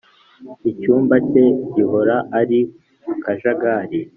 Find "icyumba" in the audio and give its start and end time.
0.69-1.15